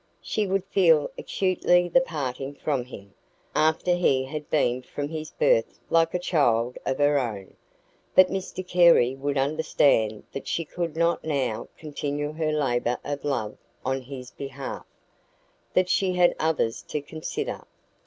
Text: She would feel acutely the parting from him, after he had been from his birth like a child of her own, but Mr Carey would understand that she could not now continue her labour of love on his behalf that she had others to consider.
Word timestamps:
She 0.23 0.47
would 0.47 0.65
feel 0.65 1.11
acutely 1.15 1.87
the 1.87 2.01
parting 2.01 2.55
from 2.55 2.85
him, 2.85 3.13
after 3.55 3.93
he 3.93 4.23
had 4.23 4.49
been 4.49 4.81
from 4.81 5.09
his 5.09 5.29
birth 5.29 5.77
like 5.91 6.15
a 6.15 6.17
child 6.17 6.79
of 6.87 6.97
her 6.97 7.19
own, 7.19 7.55
but 8.15 8.27
Mr 8.31 8.67
Carey 8.67 9.13
would 9.13 9.37
understand 9.37 10.23
that 10.31 10.47
she 10.47 10.65
could 10.65 10.97
not 10.97 11.23
now 11.23 11.67
continue 11.77 12.31
her 12.31 12.51
labour 12.51 12.97
of 13.05 13.23
love 13.23 13.57
on 13.85 14.01
his 14.01 14.31
behalf 14.31 14.87
that 15.75 15.87
she 15.87 16.13
had 16.13 16.33
others 16.39 16.81
to 16.87 16.99
consider. 16.99 17.61